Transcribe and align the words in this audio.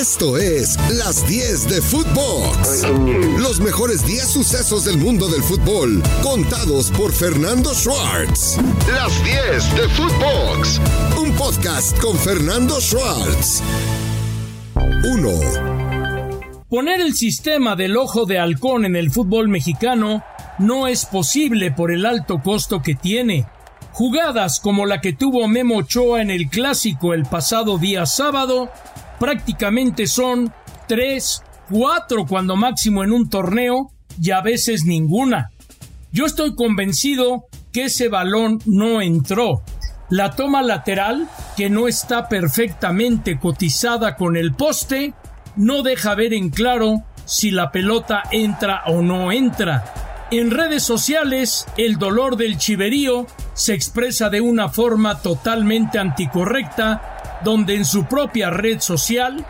Esto 0.00 0.38
es 0.38 0.76
Las 0.92 1.26
10 1.26 1.70
de 1.70 1.82
Footbox. 1.82 2.86
Los 3.36 3.58
mejores 3.58 4.06
10 4.06 4.28
sucesos 4.28 4.84
del 4.84 4.96
mundo 4.96 5.26
del 5.26 5.42
fútbol, 5.42 6.00
contados 6.22 6.92
por 6.92 7.10
Fernando 7.10 7.74
Schwartz. 7.74 8.58
Las 8.92 9.24
10 9.24 9.74
de 9.74 9.88
Footbox. 9.88 10.80
Un 11.20 11.32
podcast 11.32 11.98
con 11.98 12.16
Fernando 12.16 12.80
Schwartz. 12.80 13.60
1. 14.76 16.64
Poner 16.70 17.00
el 17.00 17.14
sistema 17.14 17.74
del 17.74 17.96
ojo 17.96 18.24
de 18.24 18.38
halcón 18.38 18.84
en 18.84 18.94
el 18.94 19.10
fútbol 19.10 19.48
mexicano 19.48 20.22
no 20.60 20.86
es 20.86 21.06
posible 21.06 21.72
por 21.72 21.90
el 21.90 22.06
alto 22.06 22.40
costo 22.40 22.82
que 22.82 22.94
tiene. 22.94 23.46
Jugadas 23.90 24.60
como 24.60 24.86
la 24.86 25.00
que 25.00 25.12
tuvo 25.12 25.48
Memo 25.48 25.78
Ochoa 25.78 26.22
en 26.22 26.30
el 26.30 26.48
clásico 26.48 27.14
el 27.14 27.24
pasado 27.24 27.78
día 27.78 28.06
sábado 28.06 28.70
prácticamente 29.18 30.06
son 30.06 30.52
tres, 30.86 31.42
cuatro 31.68 32.26
cuando 32.26 32.56
máximo 32.56 33.04
en 33.04 33.12
un 33.12 33.28
torneo 33.28 33.90
y 34.20 34.30
a 34.30 34.40
veces 34.40 34.84
ninguna. 34.84 35.50
Yo 36.12 36.26
estoy 36.26 36.54
convencido 36.54 37.46
que 37.72 37.84
ese 37.84 38.08
balón 38.08 38.58
no 38.64 39.02
entró. 39.02 39.62
La 40.10 40.30
toma 40.30 40.62
lateral, 40.62 41.28
que 41.56 41.68
no 41.68 41.86
está 41.86 42.28
perfectamente 42.28 43.38
cotizada 43.38 44.16
con 44.16 44.36
el 44.36 44.54
poste, 44.54 45.12
no 45.56 45.82
deja 45.82 46.14
ver 46.14 46.32
en 46.32 46.48
claro 46.48 47.04
si 47.26 47.50
la 47.50 47.70
pelota 47.70 48.22
entra 48.32 48.84
o 48.86 49.02
no 49.02 49.32
entra. 49.32 49.84
En 50.30 50.50
redes 50.50 50.82
sociales, 50.82 51.66
el 51.76 51.98
dolor 51.98 52.36
del 52.36 52.56
chiverío 52.56 53.26
se 53.52 53.74
expresa 53.74 54.30
de 54.30 54.40
una 54.40 54.68
forma 54.68 55.20
totalmente 55.20 55.98
anticorrecta 55.98 57.17
donde 57.44 57.74
en 57.74 57.84
su 57.84 58.04
propia 58.06 58.50
red 58.50 58.80
social 58.80 59.44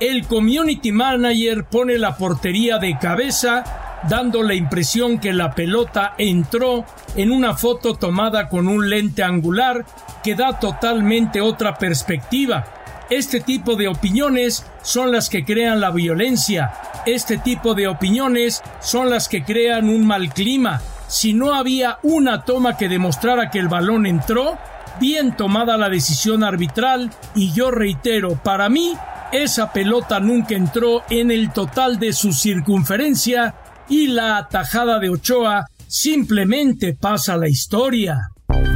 el 0.00 0.26
community 0.26 0.92
manager 0.92 1.64
pone 1.64 1.98
la 1.98 2.16
portería 2.16 2.78
de 2.78 2.98
cabeza 2.98 3.64
dando 4.08 4.42
la 4.42 4.54
impresión 4.54 5.18
que 5.18 5.32
la 5.32 5.54
pelota 5.54 6.14
entró 6.18 6.84
en 7.16 7.30
una 7.30 7.56
foto 7.56 7.94
tomada 7.94 8.48
con 8.48 8.68
un 8.68 8.88
lente 8.88 9.22
angular 9.22 9.84
que 10.22 10.34
da 10.34 10.58
totalmente 10.58 11.40
otra 11.40 11.76
perspectiva. 11.76 12.64
Este 13.08 13.40
tipo 13.40 13.76
de 13.76 13.88
opiniones 13.88 14.66
son 14.82 15.12
las 15.12 15.28
que 15.28 15.44
crean 15.44 15.80
la 15.80 15.90
violencia. 15.90 16.72
Este 17.06 17.38
tipo 17.38 17.74
de 17.74 17.86
opiniones 17.86 18.62
son 18.80 19.10
las 19.10 19.28
que 19.28 19.44
crean 19.44 19.88
un 19.88 20.06
mal 20.06 20.32
clima. 20.32 20.80
Si 21.06 21.32
no 21.32 21.54
había 21.54 21.98
una 22.02 22.42
toma 22.42 22.76
que 22.76 22.88
demostrara 22.88 23.48
que 23.50 23.60
el 23.60 23.68
balón 23.68 24.06
entró, 24.06 24.58
bien 25.00 25.36
tomada 25.36 25.76
la 25.76 25.88
decisión 25.88 26.44
arbitral 26.44 27.10
y 27.34 27.52
yo 27.52 27.70
reitero, 27.70 28.40
para 28.42 28.68
mí 28.68 28.94
esa 29.32 29.72
pelota 29.72 30.20
nunca 30.20 30.54
entró 30.54 31.02
en 31.10 31.30
el 31.30 31.52
total 31.52 31.98
de 31.98 32.12
su 32.12 32.32
circunferencia 32.32 33.54
y 33.88 34.08
la 34.08 34.38
atajada 34.38 34.98
de 34.98 35.10
Ochoa 35.10 35.66
simplemente 35.86 36.94
pasa 36.94 37.36
la 37.36 37.48
historia. 37.48 38.30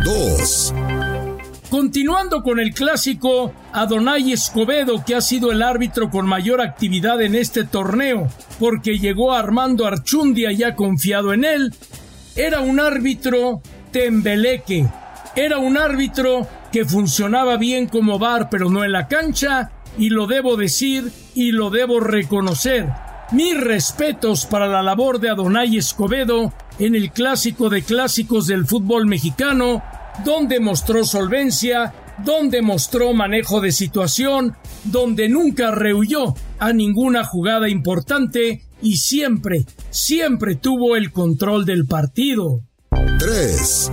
2. 0.05 0.75
Continuando 1.71 2.43
con 2.43 2.59
el 2.59 2.75
clásico, 2.75 3.53
Adonai 3.73 4.33
Escobedo, 4.33 5.05
que 5.05 5.15
ha 5.15 5.21
sido 5.21 5.53
el 5.53 5.63
árbitro 5.63 6.11
con 6.11 6.27
mayor 6.27 6.61
actividad 6.61 7.21
en 7.23 7.37
este 7.37 7.65
torneo, 7.65 8.29
porque 8.59 8.99
llegó 8.99 9.33
Armando 9.33 9.87
Archundia 9.87 10.51
ya 10.51 10.75
confiado 10.75 11.33
en 11.33 11.45
él, 11.45 11.73
era 12.35 12.61
un 12.61 12.81
árbitro 12.81 13.63
tembeleque, 13.93 14.89
era 15.37 15.59
un 15.59 15.77
árbitro 15.77 16.47
que 16.73 16.85
funcionaba 16.85 17.57
bien 17.57 17.87
como 17.87 18.19
bar, 18.19 18.49
pero 18.51 18.71
no 18.71 18.85
en 18.85 18.93
la 18.93 19.09
cancha, 19.09 19.71
y 19.99 20.11
lo 20.11 20.27
debo 20.27 20.57
decir 20.57 21.11
y 21.35 21.53
lo 21.53 21.71
debo 21.71 22.01
reconocer. 22.01 22.89
Mis 23.33 23.59
respetos 23.61 24.47
para 24.47 24.67
la 24.67 24.83
labor 24.83 25.21
de 25.21 25.31
Adonai 25.31 25.77
Escobedo 25.77 26.53
en 26.79 26.95
el 26.95 27.13
clásico 27.13 27.69
de 27.69 27.83
clásicos 27.83 28.47
del 28.47 28.67
fútbol 28.67 29.07
mexicano, 29.07 29.83
donde 30.25 30.59
mostró 30.59 31.05
solvencia, 31.05 31.95
donde 32.25 32.61
mostró 32.61 33.13
manejo 33.13 33.61
de 33.61 33.73
situación, 33.73 34.57
donde 34.85 35.29
nunca 35.29 35.71
rehuyó 35.71 36.35
a 36.59 36.73
ninguna 36.73 37.25
jugada 37.25 37.69
importante 37.69 38.65
y 38.83 38.97
siempre, 38.97 39.65
siempre 39.91 40.57
tuvo 40.57 40.97
el 40.97 41.13
control 41.13 41.65
del 41.65 41.87
partido. 41.87 42.63
3. 43.19 43.93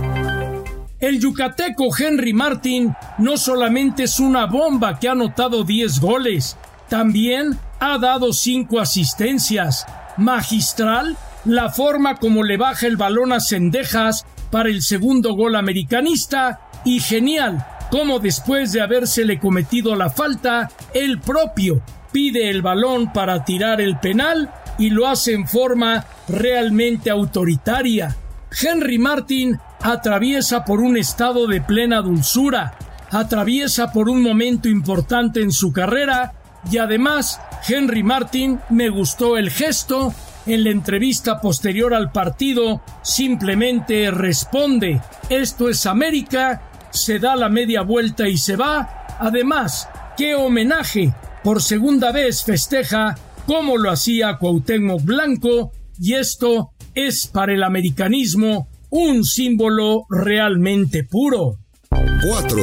El 1.00 1.20
yucateco 1.20 1.88
Henry 1.96 2.32
Martin 2.32 2.94
no 3.18 3.36
solamente 3.36 4.04
es 4.04 4.18
una 4.18 4.46
bomba 4.46 4.98
que 4.98 5.08
ha 5.08 5.12
anotado 5.12 5.64
10 5.64 6.00
goles, 6.00 6.56
también 6.88 7.58
ha 7.78 7.98
dado 7.98 8.32
5 8.32 8.80
asistencias. 8.80 9.86
Magistral 10.16 11.16
la 11.44 11.70
forma 11.70 12.16
como 12.16 12.42
le 12.42 12.56
baja 12.56 12.86
el 12.86 12.96
balón 12.96 13.32
a 13.32 13.40
Cendejas 13.40 14.26
para 14.50 14.68
el 14.68 14.82
segundo 14.82 15.34
gol 15.34 15.54
americanista 15.54 16.60
y 16.84 17.00
genial 17.00 17.64
como 17.90 18.18
después 18.18 18.72
de 18.72 18.82
habérsele 18.82 19.38
cometido 19.38 19.94
la 19.96 20.10
falta, 20.10 20.70
el 20.92 21.20
propio 21.20 21.80
pide 22.12 22.50
el 22.50 22.62
balón 22.62 23.12
para 23.12 23.44
tirar 23.44 23.80
el 23.80 23.98
penal 23.98 24.50
y 24.78 24.90
lo 24.90 25.06
hace 25.06 25.32
en 25.32 25.48
forma 25.48 26.04
realmente 26.28 27.10
autoritaria. 27.10 28.14
Henry 28.50 28.98
Martin 28.98 29.58
atraviesa 29.90 30.64
por 30.64 30.80
un 30.80 30.96
estado 30.96 31.46
de 31.46 31.62
plena 31.62 32.02
dulzura, 32.02 32.76
atraviesa 33.10 33.90
por 33.90 34.08
un 34.10 34.22
momento 34.22 34.68
importante 34.68 35.40
en 35.40 35.50
su 35.50 35.72
carrera 35.72 36.34
y 36.70 36.76
además 36.76 37.40
Henry 37.66 38.02
Martin 38.02 38.60
me 38.68 38.90
gustó 38.90 39.38
el 39.38 39.50
gesto 39.50 40.12
en 40.46 40.64
la 40.64 40.70
entrevista 40.70 41.40
posterior 41.40 41.94
al 41.94 42.12
partido 42.12 42.82
simplemente 43.02 44.10
responde 44.10 45.00
esto 45.30 45.68
es 45.68 45.86
América, 45.86 46.62
se 46.90 47.18
da 47.18 47.36
la 47.36 47.48
media 47.48 47.82
vuelta 47.82 48.28
y 48.28 48.38
se 48.38 48.56
va. 48.56 49.06
Además, 49.18 49.88
qué 50.16 50.34
homenaje 50.34 51.12
por 51.44 51.62
segunda 51.62 52.12
vez 52.12 52.44
festeja 52.44 53.14
como 53.46 53.76
lo 53.76 53.90
hacía 53.90 54.36
Cuauhtémoc 54.38 55.02
Blanco 55.02 55.72
y 55.98 56.14
esto 56.14 56.72
es 56.94 57.26
para 57.26 57.52
el 57.52 57.62
americanismo 57.62 58.67
un 58.90 59.24
símbolo 59.24 60.06
realmente 60.08 61.04
puro. 61.04 61.58
4. 61.90 62.62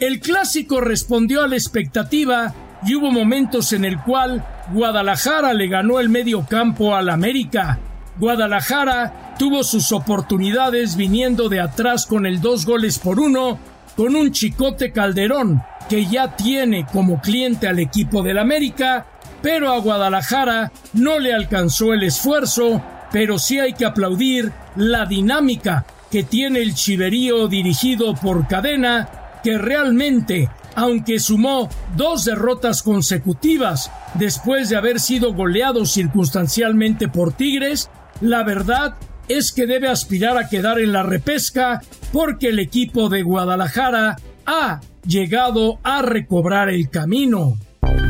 El 0.00 0.20
clásico 0.20 0.80
respondió 0.80 1.42
a 1.42 1.48
la 1.48 1.56
expectativa 1.56 2.54
y 2.84 2.94
hubo 2.94 3.10
momentos 3.10 3.72
en 3.72 3.84
el 3.84 4.00
cual 4.00 4.44
Guadalajara 4.72 5.54
le 5.54 5.68
ganó 5.68 6.00
el 6.00 6.08
medio 6.08 6.44
campo 6.46 6.94
al 6.94 7.08
América. 7.08 7.78
Guadalajara 8.18 9.34
tuvo 9.38 9.64
sus 9.64 9.92
oportunidades 9.92 10.96
viniendo 10.96 11.48
de 11.48 11.60
atrás 11.60 12.06
con 12.06 12.26
el 12.26 12.40
dos 12.40 12.66
goles 12.66 12.98
por 12.98 13.20
uno, 13.20 13.58
con 13.96 14.14
un 14.14 14.32
chicote 14.32 14.92
Calderón 14.92 15.62
que 15.88 16.06
ya 16.06 16.36
tiene 16.36 16.86
como 16.86 17.20
cliente 17.20 17.66
al 17.68 17.78
equipo 17.78 18.22
del 18.22 18.38
América, 18.38 19.06
pero 19.40 19.72
a 19.72 19.78
Guadalajara 19.78 20.72
no 20.94 21.18
le 21.18 21.32
alcanzó 21.34 21.92
el 21.92 22.02
esfuerzo 22.02 22.82
pero 23.12 23.38
sí 23.38 23.60
hay 23.60 23.74
que 23.74 23.84
aplaudir 23.84 24.52
la 24.74 25.06
dinámica 25.06 25.84
que 26.10 26.22
tiene 26.22 26.60
el 26.60 26.74
chiverío 26.74 27.48
dirigido 27.48 28.14
por 28.14 28.46
Cadena, 28.48 29.08
que 29.42 29.58
realmente, 29.58 30.50
aunque 30.74 31.18
sumó 31.18 31.68
dos 31.96 32.24
derrotas 32.24 32.82
consecutivas 32.82 33.90
después 34.14 34.68
de 34.68 34.76
haber 34.76 35.00
sido 35.00 35.32
goleado 35.32 35.86
circunstancialmente 35.86 37.08
por 37.08 37.32
Tigres, 37.32 37.90
la 38.20 38.42
verdad 38.44 38.94
es 39.28 39.52
que 39.52 39.66
debe 39.66 39.88
aspirar 39.88 40.36
a 40.36 40.48
quedar 40.48 40.78
en 40.78 40.92
la 40.92 41.02
repesca 41.02 41.80
porque 42.12 42.48
el 42.48 42.58
equipo 42.58 43.08
de 43.08 43.22
Guadalajara 43.22 44.16
ha 44.46 44.80
llegado 45.06 45.78
a 45.82 46.02
recobrar 46.02 46.68
el 46.68 46.90
camino. 46.90 47.56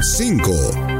5. 0.01 0.92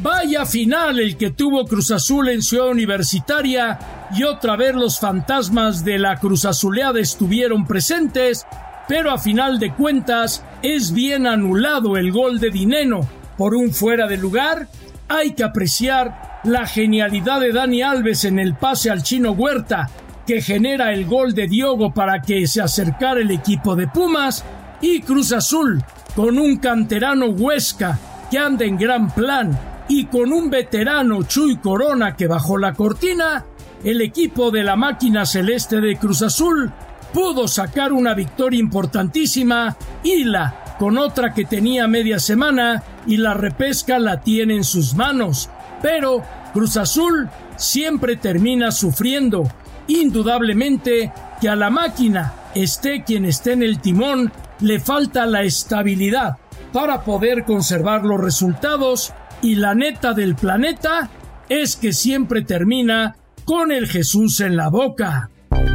Vaya 0.00 0.46
final 0.46 1.00
el 1.00 1.16
que 1.16 1.30
tuvo 1.30 1.66
Cruz 1.66 1.90
Azul 1.90 2.28
en 2.28 2.40
Ciudad 2.40 2.68
Universitaria 2.68 3.78
y 4.14 4.22
otra 4.22 4.54
vez 4.54 4.76
los 4.76 5.00
fantasmas 5.00 5.84
de 5.84 5.98
la 5.98 6.18
Cruz 6.18 6.44
Azuleada 6.44 7.00
estuvieron 7.00 7.66
presentes, 7.66 8.46
pero 8.86 9.10
a 9.10 9.18
final 9.18 9.58
de 9.58 9.74
cuentas 9.74 10.44
es 10.62 10.92
bien 10.92 11.26
anulado 11.26 11.96
el 11.96 12.12
gol 12.12 12.38
de 12.38 12.50
Dineno 12.50 13.08
por 13.36 13.56
un 13.56 13.72
fuera 13.72 14.06
de 14.06 14.18
lugar. 14.18 14.68
Hay 15.08 15.32
que 15.32 15.42
apreciar 15.42 16.40
la 16.44 16.64
genialidad 16.64 17.40
de 17.40 17.52
Dani 17.52 17.82
Alves 17.82 18.24
en 18.24 18.38
el 18.38 18.54
pase 18.54 18.90
al 18.90 19.02
chino 19.02 19.32
Huerta 19.32 19.90
que 20.24 20.40
genera 20.40 20.92
el 20.92 21.06
gol 21.06 21.34
de 21.34 21.48
Diogo 21.48 21.92
para 21.92 22.22
que 22.22 22.46
se 22.46 22.60
acercara 22.60 23.18
el 23.18 23.32
equipo 23.32 23.74
de 23.74 23.88
Pumas 23.88 24.44
y 24.80 25.00
Cruz 25.00 25.32
Azul 25.32 25.82
con 26.14 26.38
un 26.38 26.58
canterano 26.58 27.26
Huesca 27.30 27.98
que 28.30 28.38
anda 28.38 28.64
en 28.64 28.76
gran 28.76 29.12
plan 29.12 29.58
y 29.88 30.04
con 30.04 30.32
un 30.32 30.50
veterano 30.50 31.22
Chuy 31.22 31.56
Corona 31.56 32.14
que 32.14 32.26
bajó 32.26 32.58
la 32.58 32.74
cortina, 32.74 33.44
el 33.82 34.00
equipo 34.00 34.50
de 34.50 34.62
la 34.62 34.76
máquina 34.76 35.24
celeste 35.24 35.80
de 35.80 35.96
Cruz 35.96 36.22
Azul 36.22 36.72
pudo 37.12 37.48
sacar 37.48 37.92
una 37.92 38.14
victoria 38.14 38.60
importantísima 38.60 39.76
y 40.02 40.24
la 40.24 40.76
con 40.78 40.98
otra 40.98 41.34
que 41.34 41.44
tenía 41.44 41.88
media 41.88 42.20
semana 42.20 42.82
y 43.06 43.16
la 43.16 43.34
repesca 43.34 43.98
la 43.98 44.20
tiene 44.20 44.54
en 44.54 44.64
sus 44.64 44.94
manos. 44.94 45.50
Pero 45.82 46.22
Cruz 46.52 46.76
Azul 46.76 47.28
siempre 47.56 48.16
termina 48.16 48.70
sufriendo. 48.70 49.50
Indudablemente 49.88 51.12
que 51.40 51.48
a 51.48 51.56
la 51.56 51.70
máquina, 51.70 52.32
esté 52.54 53.02
quien 53.02 53.24
esté 53.24 53.52
en 53.52 53.62
el 53.62 53.80
timón, 53.80 54.30
le 54.60 54.78
falta 54.78 55.26
la 55.26 55.42
estabilidad 55.42 56.36
para 56.72 57.02
poder 57.02 57.44
conservar 57.44 58.04
los 58.04 58.20
resultados 58.20 59.12
y 59.42 59.54
la 59.54 59.74
neta 59.74 60.12
del 60.12 60.34
planeta 60.34 61.10
es 61.48 61.76
que 61.76 61.92
siempre 61.92 62.42
termina 62.42 63.16
con 63.44 63.72
el 63.72 63.88
Jesús 63.88 64.40
en 64.40 64.56
la 64.56 64.68
boca. 64.68 65.30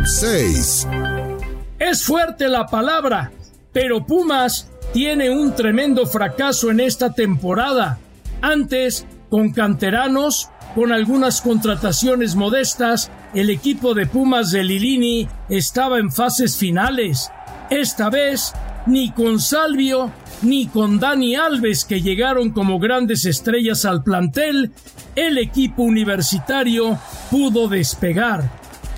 6. 0.05 0.87
Es 1.79 2.03
fuerte 2.03 2.47
la 2.47 2.67
palabra, 2.67 3.31
pero 3.71 4.05
Pumas 4.05 4.69
tiene 4.93 5.29
un 5.29 5.55
tremendo 5.55 6.05
fracaso 6.05 6.69
en 6.69 6.79
esta 6.79 7.13
temporada. 7.13 7.97
Antes, 8.41 9.07
con 9.29 9.51
canteranos, 9.51 10.49
con 10.75 10.91
algunas 10.91 11.41
contrataciones 11.41 12.35
modestas, 12.35 13.09
el 13.33 13.49
equipo 13.49 13.93
de 13.93 14.05
Pumas 14.05 14.51
de 14.51 14.63
Lilini 14.63 15.27
estaba 15.49 15.97
en 15.97 16.11
fases 16.11 16.57
finales. 16.57 17.31
Esta 17.69 18.09
vez, 18.09 18.53
ni 18.85 19.11
con 19.11 19.39
Salvio 19.39 20.11
ni 20.43 20.67
con 20.67 20.99
Dani 20.99 21.35
Alves, 21.35 21.85
que 21.85 22.01
llegaron 22.01 22.51
como 22.51 22.79
grandes 22.79 23.25
estrellas 23.25 23.85
al 23.85 24.03
plantel, 24.03 24.71
el 25.15 25.37
equipo 25.37 25.83
universitario 25.83 26.99
pudo 27.31 27.67
despegar. 27.67 28.49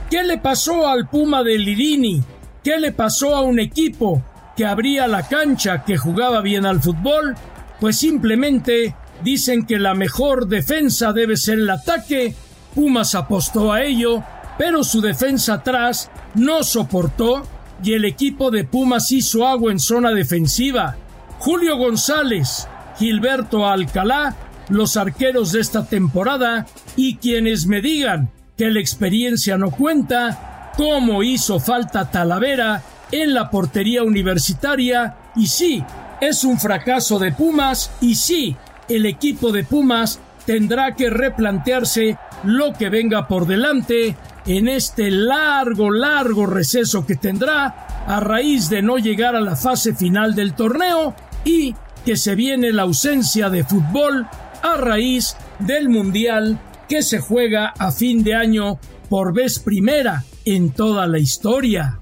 ¿Qué 0.09 0.23
le 0.23 0.37
pasó 0.37 0.87
al 0.87 1.07
Puma 1.07 1.43
de 1.43 1.57
Lilini? 1.57 2.23
¿Qué 2.63 2.79
le 2.79 2.91
pasó 2.91 3.35
a 3.35 3.41
un 3.41 3.59
equipo 3.59 4.23
que 4.55 4.65
abría 4.65 5.07
la 5.07 5.27
cancha, 5.27 5.83
que 5.83 5.97
jugaba 5.97 6.41
bien 6.41 6.65
al 6.65 6.81
fútbol? 6.81 7.35
Pues 7.79 7.97
simplemente 7.97 8.95
dicen 9.23 9.65
que 9.65 9.77
la 9.79 9.93
mejor 9.93 10.47
defensa 10.47 11.13
debe 11.13 11.37
ser 11.37 11.59
el 11.59 11.69
ataque. 11.69 12.35
Pumas 12.73 13.15
apostó 13.15 13.71
a 13.71 13.83
ello, 13.83 14.23
pero 14.57 14.83
su 14.83 15.01
defensa 15.01 15.55
atrás 15.55 16.09
no 16.33 16.63
soportó 16.63 17.43
y 17.83 17.93
el 17.93 18.05
equipo 18.05 18.51
de 18.51 18.63
Pumas 18.63 19.11
hizo 19.11 19.47
agua 19.47 19.71
en 19.71 19.79
zona 19.79 20.11
defensiva. 20.11 20.97
Julio 21.39 21.77
González, 21.77 22.67
Gilberto 22.97 23.67
Alcalá, 23.67 24.35
los 24.69 24.97
arqueros 24.97 25.51
de 25.51 25.61
esta 25.61 25.85
temporada 25.85 26.65
y 26.95 27.17
quienes 27.17 27.67
me 27.67 27.81
digan 27.81 28.29
que 28.57 28.69
la 28.71 28.79
experiencia 28.79 29.57
no 29.57 29.71
cuenta, 29.71 30.71
cómo 30.77 31.23
hizo 31.23 31.59
falta 31.59 32.09
Talavera 32.09 32.81
en 33.11 33.33
la 33.33 33.49
portería 33.49 34.03
universitaria 34.03 35.15
y 35.35 35.47
sí, 35.47 35.83
es 36.21 36.43
un 36.43 36.59
fracaso 36.59 37.19
de 37.19 37.31
Pumas 37.31 37.91
y 38.01 38.15
sí, 38.15 38.55
el 38.87 39.05
equipo 39.05 39.51
de 39.51 39.63
Pumas 39.63 40.19
tendrá 40.45 40.95
que 40.95 41.09
replantearse 41.09 42.17
lo 42.43 42.73
que 42.73 42.89
venga 42.89 43.27
por 43.27 43.45
delante 43.47 44.15
en 44.45 44.67
este 44.67 45.09
largo, 45.09 45.91
largo 45.91 46.45
receso 46.45 47.05
que 47.05 47.15
tendrá 47.15 48.05
a 48.07 48.19
raíz 48.19 48.69
de 48.69 48.81
no 48.81 48.97
llegar 48.97 49.35
a 49.35 49.41
la 49.41 49.55
fase 49.55 49.95
final 49.95 50.35
del 50.35 50.53
torneo 50.53 51.15
y 51.45 51.73
que 52.03 52.17
se 52.17 52.35
viene 52.35 52.73
la 52.73 52.81
ausencia 52.81 53.49
de 53.49 53.63
fútbol 53.63 54.27
a 54.61 54.75
raíz 54.75 55.37
del 55.59 55.87
Mundial 55.87 56.59
que 56.89 57.01
se 57.01 57.19
juega 57.19 57.73
a 57.77 57.91
fin 57.91 58.23
de 58.23 58.35
año 58.35 58.79
por 59.09 59.33
vez 59.33 59.59
primera 59.59 60.23
en 60.43 60.71
toda 60.71 61.07
la 61.07 61.19
historia. 61.19 61.99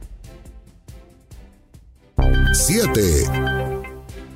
7. 2.52 3.02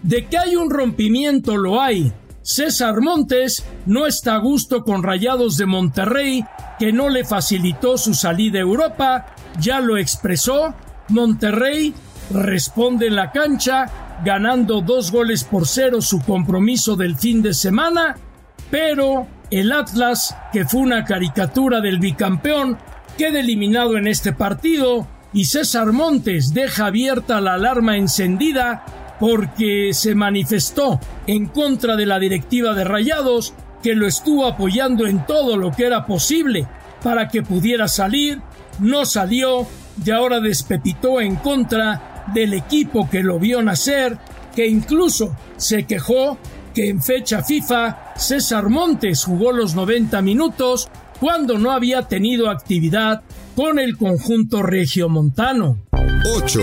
De 0.04 0.25
que 0.27 0.38
hay 0.38 0.56
un 0.56 0.69
rompimiento 0.69 1.57
lo 1.57 1.81
hay. 1.81 2.12
César 2.42 3.01
Montes 3.01 3.65
no 3.86 4.06
está 4.06 4.36
a 4.36 4.39
gusto 4.39 4.83
con 4.83 5.04
Rayados 5.04 5.57
de 5.57 5.65
Monterrey, 5.65 6.45
que 6.80 6.94
no 6.94 7.09
le 7.09 7.25
facilitó 7.25 7.98
su 7.98 8.13
salida 8.13 8.59
a 8.59 8.62
Europa, 8.62 9.25
ya 9.59 9.81
lo 9.81 9.98
expresó. 9.98 10.74
Monterrey 11.09 11.94
responde 12.31 13.07
en 13.07 13.15
la 13.15 13.31
cancha, 13.31 14.06
ganando 14.24 14.81
dos 14.81 15.12
goles 15.12 15.44
por 15.44 15.68
cero 15.68 16.02
su 16.02 16.22
compromiso 16.22 16.96
del 16.96 17.16
fin 17.18 17.42
de 17.42 17.54
semana, 17.54 18.16
pero 18.72 19.28
el 19.52 19.72
Atlas, 19.72 20.36
que 20.52 20.66
fue 20.66 20.81
una 20.81 21.06
caricatura 21.06 21.81
del 21.81 22.00
bicampeón, 22.00 22.78
queda 23.18 23.40
eliminado 23.40 23.98
en 23.98 24.08
este 24.08 24.34
partido 24.34 25.08
y 25.34 25.46
César 25.46 25.92
Montes 25.92 26.54
deja 26.54 26.88
abierta 26.88 27.42
la 27.42 27.54
alarma 27.54 27.98
encendida 27.98 28.86
porque 29.19 29.90
se 29.94 30.16
manifestó 30.16 31.00
en 31.25 31.48
contra 31.48 31.96
de 31.96 32.06
la 32.06 32.19
directiva 32.19 32.74
de 32.74 32.84
Rayados 32.84 33.54
que 33.81 33.96
lo 33.96 34.08
estuvo 34.08 34.46
apoyando 34.46 35.08
en 35.08 35.25
todo 35.25 35.58
lo 35.58 35.72
que 35.72 35.86
era 35.86 36.06
posible 36.06 36.68
para 37.04 37.28
que 37.28 37.42
pudiera 37.42 37.88
salir, 37.88 38.42
no 38.80 39.06
salió 39.06 39.68
y 40.04 40.12
ahora 40.12 40.40
despepitó 40.40 41.22
en 41.22 41.36
contra 41.38 42.17
del 42.34 42.54
equipo 42.54 43.10
que 43.10 43.24
lo 43.24 43.40
vio 43.40 43.62
nacer, 43.62 44.18
que 44.56 44.68
incluso 44.68 45.36
se 45.58 45.86
quejó 45.86 46.38
que 46.74 46.90
en 46.90 47.02
fecha 47.02 47.44
FIFA 47.44 48.14
César 48.18 48.70
Montes 48.70 49.26
jugó 49.26 49.52
los 49.52 49.76
90 49.76 50.22
minutos 50.22 50.90
cuando 51.20 51.58
no 51.58 51.72
había 51.72 52.04
tenido 52.04 52.50
actividad 52.50 53.24
con 53.56 53.80
el 53.80 53.98
conjunto 53.98 54.62
regiomontano. 54.62 55.78
8. 56.36 56.60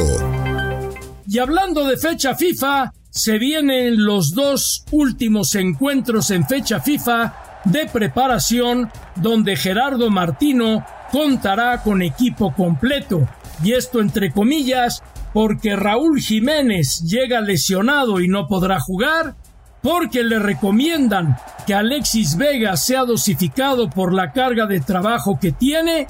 Y 1.27 1.39
hablando 1.39 1.87
de 1.87 1.97
fecha 1.97 2.35
FIFA, 2.35 2.93
se 3.11 3.39
vienen 3.39 4.05
los 4.05 4.35
dos 4.35 4.85
últimos 4.91 5.55
encuentros 5.55 6.31
en 6.31 6.47
fecha 6.47 6.81
FIFA 6.81 7.61
de 7.65 7.87
preparación 7.87 8.91
donde 9.17 9.57
Gerardo 9.57 10.11
Martino 10.11 10.85
contará 11.11 11.83
con 11.83 12.03
equipo 12.03 12.53
completo. 12.55 13.29
Y 13.63 13.73
esto 13.73 14.01
entre 14.01 14.33
comillas 14.33 15.03
porque 15.35 15.75
Raúl 15.75 16.21
Jiménez 16.21 17.03
llega 17.03 17.41
lesionado 17.41 18.21
y 18.21 18.29
no 18.29 18.47
podrá 18.47 18.79
jugar, 18.79 19.35
porque 19.83 20.23
le 20.23 20.39
recomiendan 20.39 21.37
que 21.67 21.75
Alexis 21.75 22.37
Vega 22.37 22.77
sea 22.77 23.05
dosificado 23.05 23.91
por 23.91 24.15
la 24.15 24.33
carga 24.33 24.67
de 24.67 24.81
trabajo 24.81 25.39
que 25.41 25.51
tiene, 25.51 26.07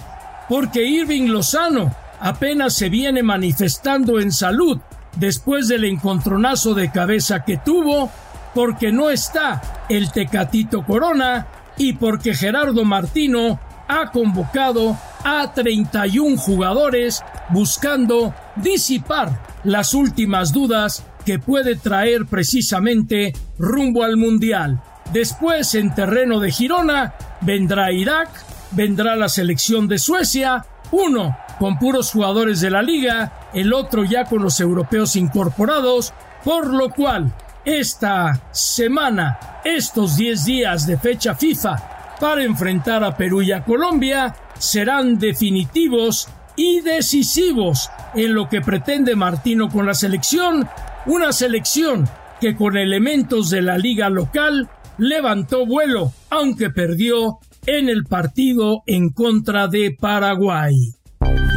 porque 0.47 0.85
Irving 0.85 1.29
Lozano 1.29 1.91
apenas 2.21 2.75
se 2.75 2.91
viene 2.91 3.23
manifestando 3.23 4.21
en 4.21 4.31
salud 4.31 4.79
después 5.17 5.69
del 5.69 5.85
encontronazo 5.85 6.75
de 6.75 6.91
cabeza 6.91 7.45
que 7.45 7.57
tuvo, 7.57 8.11
porque 8.55 8.93
no 8.93 9.09
está 9.09 9.87
el 9.89 10.13
Tecatito 10.13 10.85
Corona 10.85 11.47
y 11.79 11.95
porque 11.95 12.35
Gerardo 12.35 12.85
Martino 12.85 13.59
ha 13.89 14.11
convocado 14.11 14.99
a 15.25 15.51
31 15.55 16.37
jugadores 16.37 17.25
buscando 17.49 18.35
disipar 18.57 19.43
las 19.65 19.95
últimas 19.95 20.53
dudas 20.53 21.05
que 21.25 21.39
puede 21.39 21.77
traer 21.77 22.27
precisamente 22.27 23.33
rumbo 23.59 24.03
al 24.05 24.17
Mundial. 24.17 24.83
Después, 25.13 25.75
en 25.75 25.95
terreno 25.95 26.41
de 26.41 26.51
Girona, 26.51 27.15
vendrá 27.41 27.93
Irak, 27.93 28.29
vendrá 28.73 29.17
la 29.17 29.29
selección 29.29 29.89
de 29.89 29.99
Suecia, 29.99 30.67
uno 30.91 31.37
con 31.59 31.79
puros 31.79 32.11
jugadores 32.11 32.61
de 32.61 32.71
la 32.71 32.83
liga, 32.83 33.51
el 33.55 33.73
otro 33.73 34.05
ya 34.05 34.25
con 34.25 34.43
los 34.43 34.61
europeos 34.61 35.17
incorporados, 35.17 36.13
por 36.43 36.67
lo 36.67 36.91
cual 36.91 37.33
esta 37.65 38.43
semana, 38.51 39.39
estos 39.65 40.17
10 40.17 40.45
días 40.45 40.87
de 40.87 40.99
fecha 40.99 41.35
FIFA 41.35 42.17
para 42.21 42.45
enfrentar 42.45 43.03
a 43.05 43.17
Perú 43.17 43.43
y 43.43 43.53
a 43.53 43.65
Colombia 43.65 44.35
serán 44.59 45.19
definitivos 45.19 46.29
y 46.57 46.81
decisivos 46.81 47.91
en 48.15 48.35
lo 48.35 48.49
que 48.49 48.61
pretende 48.61 49.17
Martino 49.17 49.69
con 49.69 49.87
la 49.87 49.95
selección, 49.95 50.69
una 51.07 51.33
selección 51.33 52.09
que 52.41 52.57
con 52.57 52.77
elementos 52.77 53.51
de 53.51 53.63
la 53.63 53.79
liga 53.79 54.09
local 54.11 54.69
levantó 54.99 55.67
vuelo, 55.67 56.13
aunque 56.31 56.71
perdió 56.71 57.39
en 57.67 57.89
el 57.89 58.05
partido 58.05 58.83
en 58.87 59.11
contra 59.11 59.69
de 59.69 59.97
Paraguay. 59.99 60.75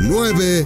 9. 0.01 0.65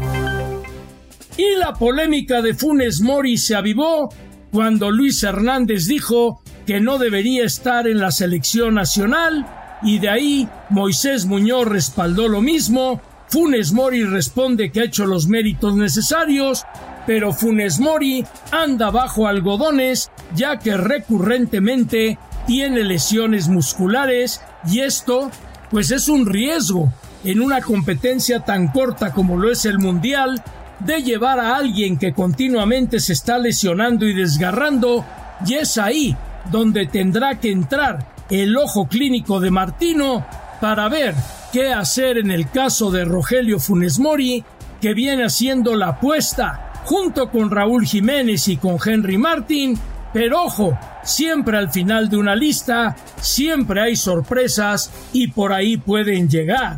Y 1.38 1.56
la 1.58 1.74
polémica 1.74 2.42
de 2.42 2.54
Funes 2.54 3.02
Mori 3.02 3.38
se 3.38 3.56
avivó 3.56 4.10
cuando 4.52 4.92
Luis 4.92 5.24
Hernández 5.24 5.88
dijo 5.88 6.42
que 6.66 6.80
no 6.80 6.98
debería 6.98 7.46
estar 7.46 7.88
en 7.88 8.00
la 8.00 8.12
selección 8.12 8.76
nacional 8.76 9.48
y 9.82 10.00
de 10.00 10.10
ahí 10.10 10.50
Moisés 10.70 11.26
Muñoz 11.26 11.68
respaldó 11.68 12.28
lo 12.28 12.42
mismo, 12.42 13.02
Funes 13.32 13.72
Mori 13.72 14.04
responde 14.04 14.72
que 14.72 14.82
ha 14.82 14.84
hecho 14.84 15.06
los 15.06 15.28
méritos 15.28 15.74
necesarios, 15.76 16.66
pero 17.08 17.32
Funes 17.32 17.80
Mori 17.80 18.26
anda 18.52 18.92
bajo 18.92 19.26
algodones 19.26 20.12
ya 20.36 20.60
que 20.60 20.76
recurrentemente 20.76 22.20
tiene 22.46 22.84
lesiones 22.84 23.48
musculares 23.48 24.42
y 24.70 24.82
esto 24.82 25.32
pues 25.70 25.92
es 25.92 26.10
un 26.10 26.26
riesgo 26.26 26.92
en 27.24 27.40
una 27.40 27.62
competencia 27.62 28.42
tan 28.42 28.68
corta 28.68 29.14
como 29.14 29.38
lo 29.38 29.50
es 29.50 29.66
el 29.66 29.80
Mundial 29.80 30.44
de 30.80 31.02
llevar 31.02 31.40
a 31.40 31.56
alguien 31.56 31.98
que 31.98 32.12
continuamente 32.12 33.00
se 33.00 33.14
está 33.14 33.38
lesionando 33.38 34.06
y 34.08 34.14
desgarrando, 34.14 35.06
y 35.46 35.54
es 35.54 35.78
ahí 35.78 36.18
donde 36.52 36.88
tendrá 36.88 37.40
que 37.40 37.52
entrar 37.52 38.14
el 38.30 38.58
ojo 38.58 38.88
clínico 38.88 39.40
de 39.40 39.52
Martino 39.52 40.26
para 40.60 40.90
ver 40.90 41.14
qué 41.52 41.74
hacer 41.74 42.18
en 42.18 42.32
el 42.32 42.50
caso 42.50 42.92
de 42.92 43.06
Rogelio 43.06 43.60
Funes 43.60 44.00
Mori, 44.00 44.44
que 44.80 44.94
viene 44.94 45.26
haciendo 45.26 45.76
la 45.76 45.90
apuesta 45.90 46.72
junto 46.86 47.30
con 47.30 47.52
Raúl 47.52 47.86
Jiménez 47.86 48.48
y 48.48 48.58
con 48.58 48.78
Henry 48.84 49.18
Martin, 49.18 49.78
pero 50.14 50.44
ojo, 50.44 50.78
siempre 51.04 51.58
al 51.58 51.72
final 51.72 52.10
de 52.10 52.18
una 52.18 52.36
lista, 52.36 52.96
siempre 53.20 53.82
hay 53.82 53.96
sorpresas 53.96 54.92
y 55.14 55.28
por 55.28 55.54
ahí 55.54 55.78
pueden 55.78 56.30
llegar. 56.30 56.78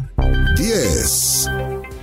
10. 0.58 1.50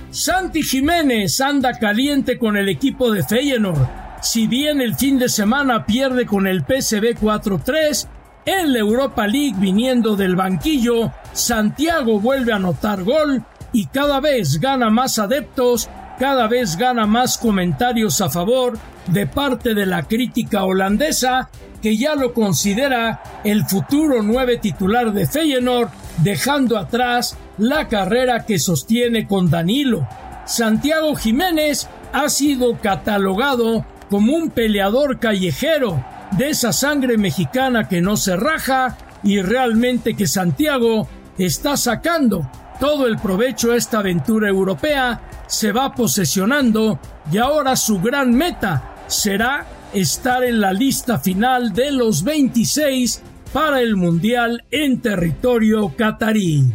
Santi 0.09 0.61
Jiménez 0.61 1.39
anda 1.39 1.77
caliente 1.79 2.37
con 2.37 2.57
el 2.57 2.67
equipo 2.67 3.11
de 3.11 3.23
Feyenoord. 3.23 3.87
Si 4.21 4.47
bien 4.47 4.81
el 4.81 4.95
fin 4.95 5.17
de 5.17 5.29
semana 5.29 5.85
pierde 5.85 6.25
con 6.25 6.47
el 6.47 6.61
PSV 6.61 7.17
4-3, 7.19 8.07
en 8.45 8.73
la 8.73 8.79
Europa 8.79 9.27
League 9.27 9.55
viniendo 9.57 10.15
del 10.15 10.35
banquillo, 10.35 11.11
Santiago 11.33 12.19
vuelve 12.19 12.53
a 12.53 12.57
anotar 12.57 13.03
gol 13.03 13.43
y 13.73 13.87
cada 13.87 14.19
vez 14.19 14.59
gana 14.59 14.89
más 14.89 15.19
adeptos, 15.19 15.89
cada 16.19 16.47
vez 16.47 16.77
gana 16.77 17.05
más 17.05 17.37
comentarios 17.37 18.21
a 18.21 18.29
favor 18.29 18.77
de 19.07 19.27
parte 19.27 19.73
de 19.73 19.85
la 19.85 20.03
crítica 20.03 20.63
holandesa 20.63 21.49
que 21.81 21.97
ya 21.97 22.15
lo 22.15 22.33
considera 22.33 23.23
el 23.43 23.65
futuro 23.65 24.21
nueve 24.21 24.57
titular 24.57 25.11
de 25.13 25.25
Feyenoord, 25.25 25.89
dejando 26.17 26.77
atrás 26.77 27.35
la 27.57 27.87
carrera 27.87 28.45
que 28.45 28.59
sostiene 28.59 29.25
con 29.27 29.49
Danilo. 29.49 30.07
Santiago 30.45 31.15
Jiménez 31.15 31.87
ha 32.13 32.29
sido 32.29 32.77
catalogado 32.77 33.85
como 34.09 34.35
un 34.35 34.51
peleador 34.51 35.19
callejero 35.19 36.03
de 36.37 36.49
esa 36.49 36.73
sangre 36.73 37.17
mexicana 37.17 37.87
que 37.87 38.01
no 38.01 38.17
se 38.17 38.35
raja 38.35 38.97
y 39.23 39.41
realmente 39.41 40.15
que 40.15 40.27
Santiago 40.27 41.07
está 41.37 41.77
sacando 41.77 42.49
todo 42.79 43.05
el 43.07 43.17
provecho 43.17 43.71
a 43.71 43.75
esta 43.75 43.99
aventura 43.99 44.49
europea, 44.49 45.21
se 45.47 45.71
va 45.71 45.93
posesionando 45.93 46.99
y 47.31 47.37
ahora 47.37 47.75
su 47.75 48.01
gran 48.01 48.33
meta 48.33 48.95
será 49.07 49.67
estar 49.93 50.43
en 50.43 50.61
la 50.61 50.73
lista 50.73 51.19
final 51.19 51.73
de 51.73 51.91
los 51.91 52.23
26 52.23 53.21
para 53.53 53.81
el 53.81 53.95
Mundial 53.97 54.63
en 54.71 55.01
territorio 55.01 55.93
catarí. 55.95 56.71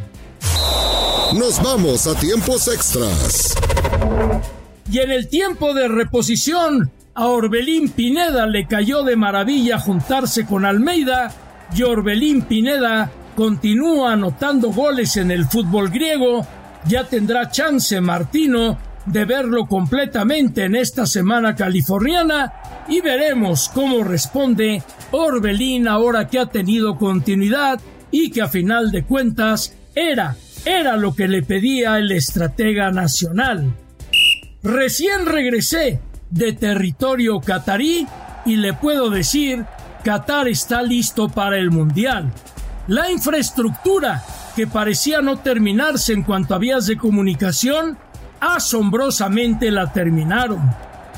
Nos 1.35 1.61
vamos 1.63 2.07
a 2.07 2.15
tiempos 2.15 2.69
extras. 2.69 3.55
Y 4.91 5.01
en 5.01 5.11
el 5.11 5.29
tiempo 5.29 5.75
de 5.75 5.89
reposición, 5.89 6.93
a 7.17 7.29
Orbelín 7.29 7.89
Pineda 7.89 8.47
le 8.47 8.67
cayó 8.67 9.03
de 9.03 9.17
maravilla 9.17 9.79
juntarse 9.79 10.45
con 10.45 10.67
Almeida 10.67 11.33
y 11.75 11.83
Orbelín 11.83 12.43
Pineda 12.43 13.11
continúa 13.35 14.13
anotando 14.13 14.71
goles 14.71 15.17
en 15.17 15.31
el 15.31 15.47
fútbol 15.47 15.89
griego. 15.89 16.47
Ya 16.87 17.05
tendrá 17.05 17.51
chance 17.51 17.99
Martino 18.03 18.79
de 19.07 19.25
verlo 19.25 19.67
completamente 19.67 20.65
en 20.65 20.77
esta 20.77 21.07
semana 21.07 21.55
californiana 21.55 22.53
y 22.87 23.01
veremos 23.01 23.71
cómo 23.73 24.05
responde 24.05 24.83
Orbelín 25.11 25.89
ahora 25.89 26.29
que 26.29 26.39
ha 26.39 26.47
tenido 26.47 26.99
continuidad 26.99 27.81
y 28.11 28.31
que 28.31 28.43
a 28.43 28.49
final 28.49 28.91
de 28.91 29.05
cuentas 29.05 29.75
era, 29.95 30.37
era 30.67 30.99
lo 30.99 31.15
que 31.15 31.29
le 31.29 31.43
pedía 31.43 31.97
el 31.97 32.13
estratega 32.13 32.91
nacional. 32.91 33.73
Recién 34.63 35.25
regresé 35.25 36.01
de 36.31 36.53
territorio 36.53 37.41
catarí 37.41 38.07
y 38.45 38.57
le 38.57 38.73
puedo 38.73 39.11
decir, 39.11 39.65
Qatar 40.05 40.49
está 40.49 40.83
listo 40.83 41.29
para 41.29 41.59
el 41.59 41.71
Mundial. 41.71 42.33
La 42.87 43.11
infraestructura, 43.11 44.23
que 44.55 44.67
parecía 44.67 45.21
no 45.21 45.39
terminarse 45.39 46.13
en 46.13 46.23
cuanto 46.23 46.55
a 46.55 46.59
vías 46.59 46.87
de 46.87 46.97
comunicación, 46.97 47.99
asombrosamente 48.41 49.71
la 49.71 49.93
terminaron. 49.93 50.61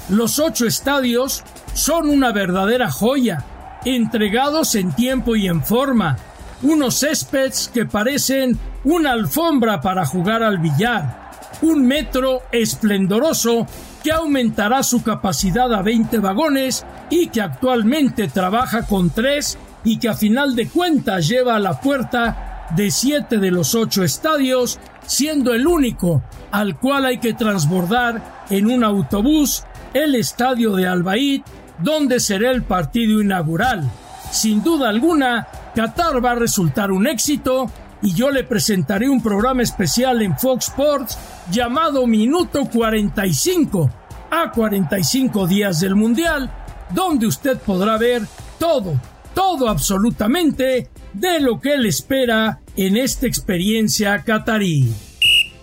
Los 0.09 0.38
ocho 0.38 0.67
estadios 0.67 1.45
son 1.75 2.09
una 2.09 2.33
verdadera 2.33 2.91
joya, 2.91 3.45
entregados 3.85 4.75
en 4.75 4.93
tiempo 4.93 5.37
y 5.37 5.47
en 5.47 5.62
forma, 5.62 6.17
unos 6.62 7.00
céspedes 7.00 7.71
que 7.73 7.85
parecen 7.85 8.59
una 8.85 9.12
alfombra 9.12 9.81
para 9.83 10.07
jugar 10.07 10.43
al 10.43 10.59
billar, 10.59 11.27
un 11.62 11.87
metro 11.87 12.43
esplendoroso 12.53 13.67
que 14.03 14.12
aumentará 14.12 14.83
su 14.83 15.03
capacidad 15.03 15.73
a 15.73 15.83
20 15.83 16.19
vagones 16.19 16.85
y 17.11 17.29
que 17.29 17.41
actualmente 17.41 18.29
trabaja 18.29 18.87
con 18.87 19.11
tres 19.11 19.59
y 19.85 19.99
que 19.99 20.09
a 20.09 20.15
final 20.15 20.55
de 20.55 20.69
cuentas 20.69 21.29
lleva 21.29 21.57
a 21.57 21.61
la 21.61 21.81
puerta 21.81 22.67
de 22.77 22.91
siete 22.91 23.38
de 23.38 23.50
los 23.50 23.75
ocho 23.75 24.05
estadios, 24.05 24.79
siendo 25.07 25.55
el 25.55 25.67
único 25.67 26.23
al 26.50 26.79
cual 26.79 27.07
hay 27.07 27.19
que 27.19 27.35
transbordar 27.35 28.45
en 28.50 28.71
un 28.71 28.85
autobús 28.85 29.65
el 29.95 30.15
estadio 30.15 30.75
de 30.75 30.87
Albaid, 30.87 31.43
donde 31.79 32.21
será 32.21 32.50
el 32.50 32.62
partido 32.62 33.21
inaugural. 33.21 33.88
Sin 34.31 34.62
duda 34.62 34.91
alguna, 34.91 35.49
Qatar 35.75 36.23
va 36.23 36.33
a 36.33 36.37
resultar 36.37 36.91
un 36.91 37.07
éxito 37.07 37.71
y 38.02 38.14
yo 38.14 38.31
le 38.31 38.45
presentaré 38.45 39.09
un 39.09 39.23
programa 39.23 39.62
especial 39.62 40.23
en 40.23 40.38
Fox 40.38 40.69
Sports 40.69 41.19
llamado 41.50 42.07
Minuto 42.07 42.64
45 42.67 43.90
a 44.31 44.52
45 44.52 45.47
días 45.47 45.81
del 45.81 45.95
Mundial, 45.95 46.50
donde 46.90 47.26
usted 47.26 47.59
podrá 47.59 47.97
ver 47.97 48.23
todo, 48.59 48.95
todo 49.35 49.69
absolutamente 49.69 50.88
de 51.12 51.40
lo 51.40 51.61
que 51.61 51.75
él 51.75 51.87
espera 51.87 52.61
en 52.76 52.97
esta 52.97 53.26
experiencia 53.26 54.23
catarí. 54.23 54.93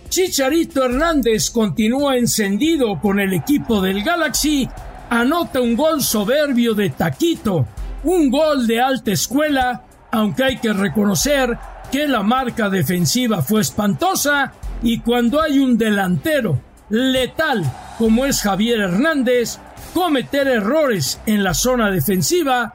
Chicharito 0.08 0.84
Hernández 0.84 1.50
continúa 1.50 2.16
encendido 2.16 3.00
con 3.00 3.18
el 3.18 3.32
equipo 3.32 3.80
del 3.80 4.02
Galaxy, 4.02 4.68
anota 5.10 5.60
un 5.60 5.76
gol 5.76 6.02
soberbio 6.02 6.74
de 6.74 6.90
Taquito, 6.90 7.66
un 8.04 8.30
gol 8.30 8.66
de 8.66 8.80
alta 8.80 9.12
escuela, 9.12 9.84
aunque 10.12 10.44
hay 10.44 10.56
que 10.58 10.72
reconocer 10.72 11.58
que 11.90 12.06
la 12.06 12.22
marca 12.22 12.68
defensiva 12.68 13.42
fue 13.42 13.60
espantosa 13.60 14.52
y 14.82 15.00
cuando 15.00 15.40
hay 15.40 15.58
un 15.58 15.76
delantero 15.78 16.60
letal 16.90 17.64
como 17.98 18.26
es 18.26 18.42
Javier 18.42 18.80
Hernández, 18.80 19.58
cometer 19.94 20.46
errores 20.48 21.20
en 21.26 21.42
la 21.42 21.54
zona 21.54 21.90
defensiva 21.90 22.74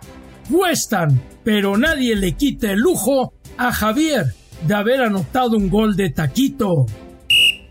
cuestan, 0.49 1.21
pero 1.43 1.77
nadie 1.77 2.15
le 2.15 2.33
quita 2.33 2.71
el 2.71 2.79
lujo 2.79 3.33
a 3.57 3.71
Javier 3.71 4.33
de 4.65 4.73
haber 4.73 5.01
anotado 5.01 5.57
un 5.57 5.69
gol 5.69 5.95
de 5.95 6.09
taquito. 6.09 6.85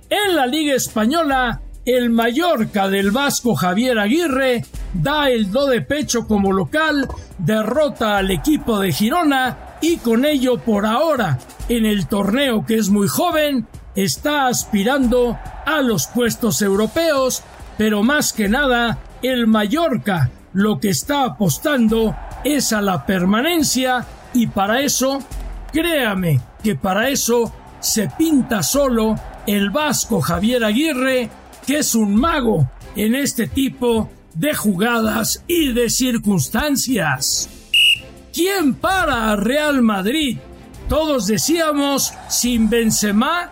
En 0.08 0.36
la 0.36 0.46
Liga 0.46 0.74
Española, 0.74 1.60
el 1.84 2.10
Mallorca 2.10 2.88
del 2.88 3.10
Vasco 3.10 3.54
Javier 3.54 3.98
Aguirre 3.98 4.64
da 4.92 5.28
el 5.28 5.50
do 5.50 5.66
de 5.66 5.82
pecho 5.82 6.26
como 6.26 6.52
local, 6.52 7.08
derrota 7.38 8.18
al 8.18 8.30
equipo 8.30 8.78
de 8.78 8.92
Girona 8.92 9.69
y 9.80 9.98
con 9.98 10.24
ello 10.24 10.58
por 10.58 10.86
ahora 10.86 11.38
en 11.68 11.86
el 11.86 12.06
torneo 12.06 12.64
que 12.66 12.76
es 12.76 12.88
muy 12.88 13.08
joven 13.08 13.66
está 13.94 14.46
aspirando 14.46 15.38
a 15.66 15.82
los 15.82 16.06
puestos 16.06 16.62
europeos, 16.62 17.42
pero 17.78 18.02
más 18.02 18.32
que 18.32 18.48
nada 18.48 18.98
el 19.22 19.46
Mallorca 19.46 20.30
lo 20.52 20.80
que 20.80 20.90
está 20.90 21.24
apostando 21.24 22.16
es 22.44 22.72
a 22.72 22.80
la 22.80 23.06
permanencia 23.06 24.06
y 24.32 24.46
para 24.46 24.80
eso, 24.80 25.20
créame 25.72 26.40
que 26.62 26.76
para 26.76 27.08
eso 27.08 27.52
se 27.80 28.08
pinta 28.08 28.62
solo 28.62 29.16
el 29.46 29.70
vasco 29.70 30.20
Javier 30.20 30.64
Aguirre, 30.64 31.30
que 31.66 31.78
es 31.78 31.94
un 31.94 32.14
mago 32.14 32.68
en 32.96 33.14
este 33.14 33.46
tipo 33.46 34.10
de 34.34 34.54
jugadas 34.54 35.42
y 35.46 35.72
de 35.72 35.90
circunstancias. 35.90 37.59
¿Quién 38.42 38.72
para 38.72 39.30
a 39.30 39.36
Real 39.36 39.82
Madrid? 39.82 40.38
Todos 40.88 41.26
decíamos, 41.26 42.14
sin 42.30 42.70
Benzema, 42.70 43.50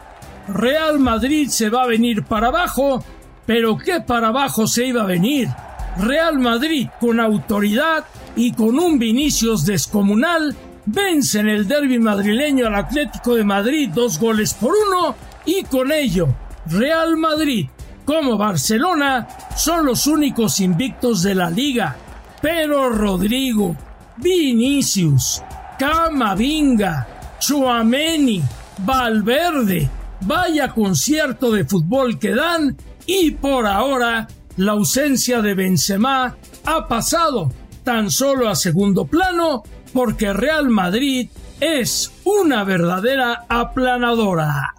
Real 0.48 0.98
Madrid 0.98 1.50
se 1.50 1.68
va 1.68 1.82
a 1.82 1.86
venir 1.86 2.24
para 2.24 2.46
abajo, 2.46 3.04
pero 3.44 3.76
¿qué 3.76 4.00
para 4.00 4.28
abajo 4.28 4.66
se 4.66 4.86
iba 4.86 5.02
a 5.02 5.06
venir? 5.06 5.50
Real 5.98 6.38
Madrid 6.38 6.88
con 6.98 7.20
autoridad 7.20 8.06
y 8.34 8.52
con 8.52 8.78
un 8.78 8.98
Vinicius 8.98 9.66
descomunal 9.66 10.56
vence 10.86 11.40
en 11.40 11.48
el 11.48 11.68
derby 11.68 11.98
madrileño 11.98 12.66
al 12.66 12.76
Atlético 12.76 13.34
de 13.34 13.44
Madrid 13.44 13.90
dos 13.92 14.18
goles 14.18 14.54
por 14.54 14.72
uno 14.72 15.14
y 15.44 15.64
con 15.64 15.92
ello 15.92 16.28
Real 16.64 17.18
Madrid 17.18 17.68
como 18.06 18.38
Barcelona 18.38 19.28
son 19.54 19.84
los 19.84 20.06
únicos 20.06 20.60
invictos 20.60 21.22
de 21.22 21.34
la 21.34 21.50
liga. 21.50 21.94
Pero 22.40 22.88
Rodrigo, 22.88 23.76
Vinicius, 24.18 25.42
Camavinga, 25.78 27.06
Chuameni, 27.38 28.42
Valverde, 28.78 29.88
vaya 30.22 30.68
concierto 30.68 31.52
de 31.52 31.64
fútbol 31.64 32.18
que 32.18 32.34
dan 32.34 32.76
y 33.06 33.30
por 33.30 33.66
ahora 33.66 34.28
la 34.56 34.72
ausencia 34.72 35.40
de 35.40 35.54
Benzema 35.54 36.36
ha 36.64 36.88
pasado 36.88 37.52
tan 37.84 38.10
solo 38.10 38.48
a 38.48 38.56
segundo 38.56 39.06
plano 39.06 39.62
porque 39.92 40.32
Real 40.32 40.68
Madrid 40.68 41.30
es 41.60 42.10
una 42.24 42.64
verdadera 42.64 43.46
aplanadora. 43.48 44.74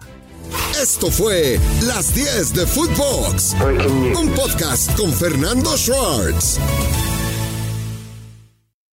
Esto 0.80 1.10
fue 1.10 1.58
Las 1.86 2.14
10 2.14 2.54
de 2.54 2.66
Footbox, 2.66 3.56
un 4.18 4.30
podcast 4.30 4.96
con 4.96 5.12
Fernando 5.12 5.76
Schwartz. 5.76 6.58